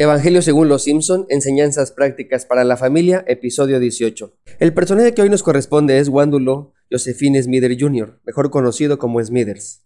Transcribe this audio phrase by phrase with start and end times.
[0.00, 4.32] Evangelio según los Simpson, enseñanzas prácticas para la familia, episodio 18.
[4.60, 9.82] El personaje que hoy nos corresponde es Wandulo Josephine Smither Jr., mejor conocido como Smithers.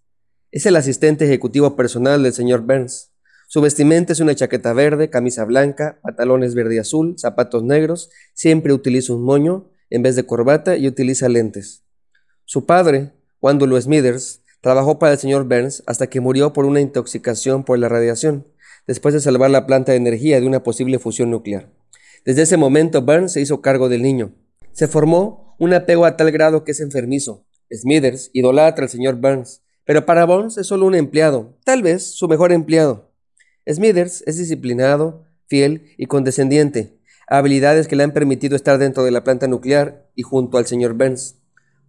[0.51, 3.15] Es el asistente ejecutivo personal del señor Burns.
[3.49, 8.75] Su vestimenta es una chaqueta verde, camisa blanca, pantalones verde y azul, zapatos negros, siempre
[8.75, 11.85] utiliza un moño en vez de corbata y utiliza lentes.
[12.45, 17.65] Su padre, Wandulo Smithers, trabajó para el señor Burns hasta que murió por una intoxicación
[17.65, 18.52] por la radiación
[18.87, 21.71] después de salvar la planta de energía de una posible fusión nuclear.
[22.25, 24.33] Desde ese momento, Burns se hizo cargo del niño.
[24.73, 27.45] Se formó un apego a tal grado que es enfermizo.
[27.73, 32.29] Smithers idolatra al señor Burns, pero para Burns es solo un empleado, tal vez su
[32.29, 33.11] mejor empleado.
[33.69, 39.25] Smithers es disciplinado, fiel y condescendiente, habilidades que le han permitido estar dentro de la
[39.25, 41.42] planta nuclear y junto al señor Burns.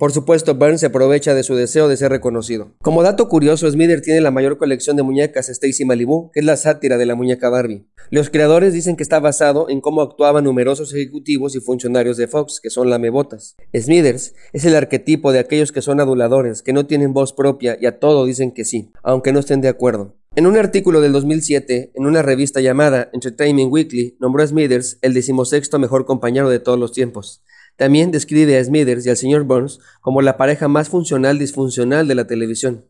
[0.03, 2.73] Por supuesto, Burns se aprovecha de su deseo de ser reconocido.
[2.81, 6.57] Como dato curioso, Smither tiene la mayor colección de muñecas Stacy Malibu, que es la
[6.57, 7.87] sátira de la muñeca Barbie.
[8.09, 12.59] Los creadores dicen que está basado en cómo actuaban numerosos ejecutivos y funcionarios de Fox,
[12.61, 13.55] que son lamebotas.
[13.73, 17.85] Smithers es el arquetipo de aquellos que son aduladores, que no tienen voz propia y
[17.85, 20.17] a todo dicen que sí, aunque no estén de acuerdo.
[20.35, 25.13] En un artículo del 2007, en una revista llamada Entertainment Weekly, nombró a Smithers el
[25.13, 27.41] decimosexto mejor compañero de todos los tiempos.
[27.75, 32.15] También describe a Smithers y al señor Burns como la pareja más funcional disfuncional de
[32.15, 32.85] la televisión.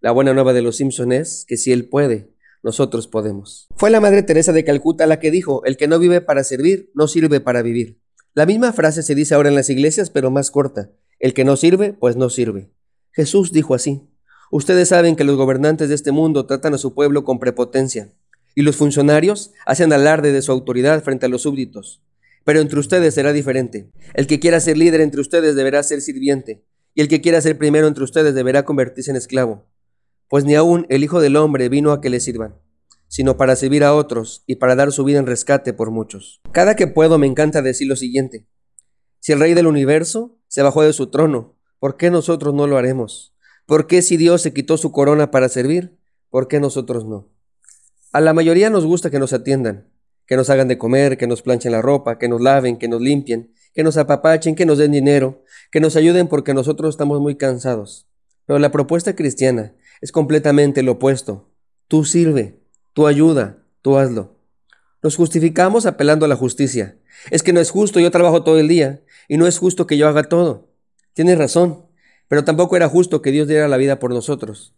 [0.00, 3.68] La buena nueva de los Simpson es que si él puede, nosotros podemos.
[3.76, 6.90] Fue la Madre Teresa de Calcuta la que dijo, el que no vive para servir,
[6.94, 8.00] no sirve para vivir.
[8.34, 10.90] La misma frase se dice ahora en las iglesias, pero más corta.
[11.20, 12.70] El que no sirve, pues no sirve.
[13.12, 14.08] Jesús dijo así.
[14.50, 18.12] Ustedes saben que los gobernantes de este mundo tratan a su pueblo con prepotencia,
[18.54, 22.02] y los funcionarios hacen alarde de su autoridad frente a los súbditos.
[22.44, 23.90] Pero entre ustedes será diferente.
[24.12, 26.64] El que quiera ser líder entre ustedes deberá ser sirviente,
[26.94, 29.66] y el que quiera ser primero entre ustedes deberá convertirse en esclavo.
[30.28, 32.56] Pues ni aún el Hijo del Hombre vino a que le sirvan,
[33.08, 36.40] sino para servir a otros y para dar su vida en rescate por muchos.
[36.52, 38.46] Cada que puedo me encanta decir lo siguiente.
[39.20, 42.76] Si el Rey del universo se bajó de su trono, ¿por qué nosotros no lo
[42.76, 43.34] haremos?
[43.66, 45.96] ¿Por qué si Dios se quitó su corona para servir,
[46.28, 47.30] por qué nosotros no?
[48.12, 49.88] A la mayoría nos gusta que nos atiendan,
[50.26, 53.00] que nos hagan de comer, que nos planchen la ropa, que nos laven, que nos
[53.00, 57.36] limpien, que nos apapachen, que nos den dinero, que nos ayuden porque nosotros estamos muy
[57.36, 58.06] cansados.
[58.46, 61.50] Pero la propuesta cristiana es completamente lo opuesto.
[61.88, 62.60] Tú sirve,
[62.92, 64.38] tú ayuda, tú hazlo.
[65.02, 66.96] Nos justificamos apelando a la justicia.
[67.30, 69.98] Es que no es justo, yo trabajo todo el día y no es justo que
[69.98, 70.70] yo haga todo.
[71.12, 71.86] Tienes razón,
[72.28, 74.74] pero tampoco era justo que Dios diera la vida por nosotros.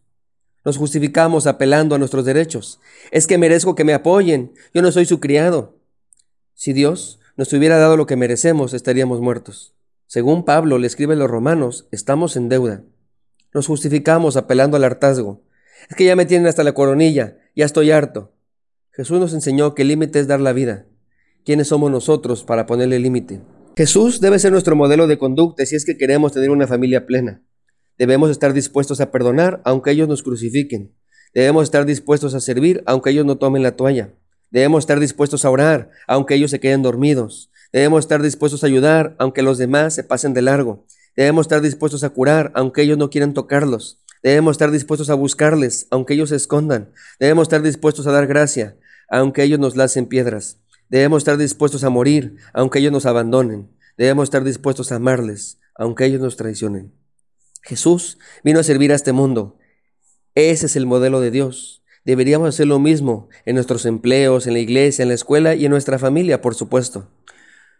[0.66, 2.80] Nos justificamos apelando a nuestros derechos.
[3.12, 4.52] Es que merezco que me apoyen.
[4.74, 5.78] Yo no soy su criado.
[6.54, 9.76] Si Dios nos hubiera dado lo que merecemos, estaríamos muertos.
[10.08, 12.82] Según Pablo le escribe a los romanos, estamos en deuda.
[13.54, 15.44] Nos justificamos apelando al hartazgo.
[15.88, 18.32] Es que ya me tienen hasta la coronilla, ya estoy harto.
[18.90, 20.86] Jesús nos enseñó que el límite es dar la vida.
[21.44, 23.40] ¿Quiénes somos nosotros para ponerle límite?
[23.76, 27.45] Jesús debe ser nuestro modelo de conducta si es que queremos tener una familia plena.
[27.98, 30.94] Debemos estar dispuestos a perdonar aunque ellos nos crucifiquen.
[31.32, 34.12] Debemos estar dispuestos a servir aunque ellos no tomen la toalla.
[34.50, 37.50] Debemos estar dispuestos a orar aunque ellos se queden dormidos.
[37.72, 40.86] Debemos estar dispuestos a ayudar aunque los demás se pasen de largo.
[41.16, 44.02] Debemos estar dispuestos a curar aunque ellos no quieran tocarlos.
[44.22, 46.92] Debemos estar dispuestos a buscarles aunque ellos se escondan.
[47.18, 48.76] Debemos estar dispuestos a dar gracia
[49.08, 50.58] aunque ellos nos lacen piedras.
[50.90, 53.70] Debemos estar dispuestos a morir aunque ellos nos abandonen.
[53.96, 56.92] Debemos estar dispuestos a amarles aunque ellos nos traicionen.
[57.66, 59.58] Jesús vino a servir a este mundo.
[60.36, 61.82] Ese es el modelo de Dios.
[62.04, 65.72] Deberíamos hacer lo mismo en nuestros empleos, en la iglesia, en la escuela y en
[65.72, 67.10] nuestra familia, por supuesto.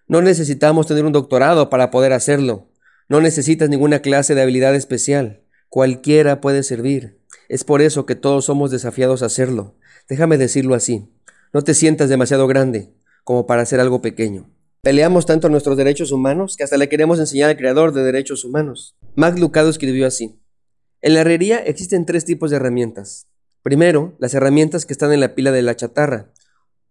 [0.09, 2.69] No necesitamos tener un doctorado para poder hacerlo.
[3.09, 5.45] No necesitas ninguna clase de habilidad especial.
[5.69, 7.21] Cualquiera puede servir.
[7.49, 9.77] Es por eso que todos somos desafiados a hacerlo.
[10.09, 11.09] Déjame decirlo así.
[11.53, 12.93] No te sientas demasiado grande
[13.23, 14.51] como para hacer algo pequeño.
[14.83, 18.97] Peleamos tanto nuestros derechos humanos que hasta le queremos enseñar al creador de derechos humanos.
[19.19, 20.39] Max Lucado escribió así.
[21.01, 23.29] En la herrería existen tres tipos de herramientas.
[23.63, 26.35] Primero, las herramientas que están en la pila de la chatarra,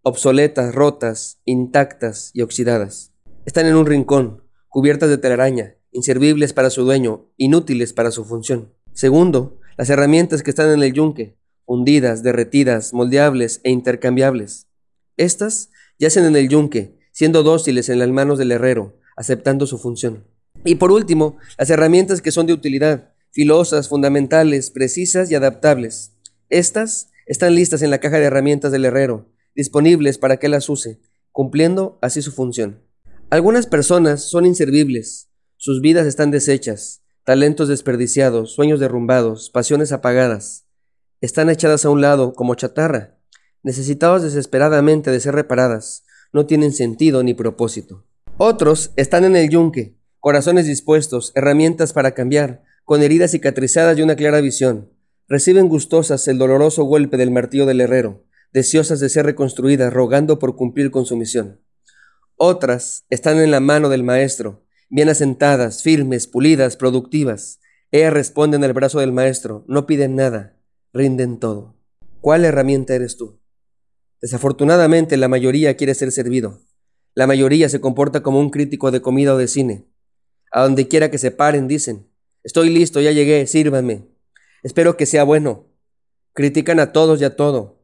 [0.01, 3.13] obsoletas, rotas, intactas y oxidadas.
[3.45, 8.73] Están en un rincón, cubiertas de telaraña, inservibles para su dueño, inútiles para su función.
[8.91, 14.67] Segundo, las herramientas que están en el yunque, hundidas, derretidas, moldeables e intercambiables.
[15.15, 15.69] Estas
[15.99, 20.25] yacen en el yunque, siendo dóciles en las manos del herrero, aceptando su función.
[20.65, 26.13] Y por último, las herramientas que son de utilidad, filosas, fundamentales, precisas y adaptables.
[26.49, 30.99] Estas están listas en la caja de herramientas del herrero, disponibles para que las use,
[31.31, 32.81] cumpliendo así su función.
[33.29, 40.65] Algunas personas son inservibles, sus vidas están deshechas, talentos desperdiciados, sueños derrumbados, pasiones apagadas.
[41.21, 43.19] Están echadas a un lado como chatarra,
[43.61, 48.05] necesitados desesperadamente de ser reparadas, no tienen sentido ni propósito.
[48.37, 49.95] Otros están en el yunque,
[50.25, 54.91] corazones dispuestos, herramientas para cambiar, con heridas cicatrizadas y una clara visión.
[55.27, 60.55] Reciben gustosas el doloroso golpe del martillo del herrero, deseosas de ser reconstruidas, rogando por
[60.55, 61.61] cumplir con su misión.
[62.37, 67.59] Otras están en la mano del Maestro, bien asentadas, firmes, pulidas, productivas.
[67.91, 70.57] Ellas responden al brazo del Maestro, no piden nada,
[70.91, 71.75] rinden todo.
[72.19, 73.39] ¿Cuál herramienta eres tú?
[74.23, 76.61] Desafortunadamente la mayoría quiere ser servido.
[77.13, 79.85] La mayoría se comporta como un crítico de comida o de cine.
[80.55, 82.07] A donde quiera que se paren dicen,
[82.41, 84.07] estoy listo, ya llegué, sírvanme.
[84.63, 85.65] Espero que sea bueno.
[86.31, 87.83] Critican a todos y a todo.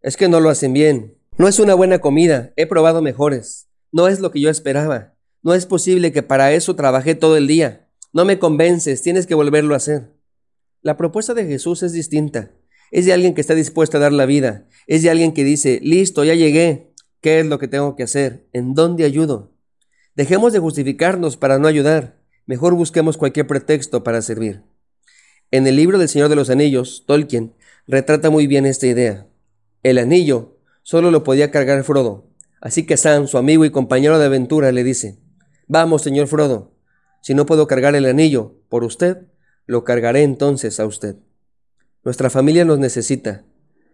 [0.00, 1.18] Es que no lo hacen bien.
[1.36, 3.68] No es una buena comida, he probado mejores.
[3.92, 5.18] No es lo que yo esperaba.
[5.42, 7.90] No es posible que para eso trabajé todo el día.
[8.14, 10.14] No me convences, tienes que volverlo a hacer.
[10.80, 12.52] La propuesta de Jesús es distinta.
[12.90, 14.66] Es de alguien que está dispuesto a dar la vida.
[14.86, 16.94] Es de alguien que dice, listo, ya llegué.
[17.20, 18.48] ¿Qué es lo que tengo que hacer?
[18.54, 19.57] ¿En dónde ayudo?
[20.18, 22.16] Dejemos de justificarnos para no ayudar.
[22.44, 24.64] Mejor busquemos cualquier pretexto para servir.
[25.52, 27.54] En el libro del Señor de los Anillos, Tolkien
[27.86, 29.28] retrata muy bien esta idea.
[29.84, 32.26] El anillo solo lo podía cargar Frodo,
[32.60, 35.20] Así que Sam, su amigo y compañero de aventura, le dice,
[35.68, 36.72] Vamos, señor Frodo,
[37.22, 39.18] si no puedo cargar el anillo por usted,
[39.66, 41.14] lo cargaré entonces a usted.
[42.02, 43.44] Nuestra familia nos necesita.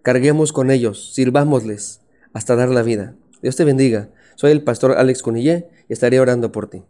[0.00, 2.00] Carguemos con ellos, sirvámosles
[2.32, 3.14] hasta dar la vida.
[3.42, 4.08] Dios te bendiga.
[4.36, 6.82] Soy el pastor Alex Conillé y estaré orando por ti.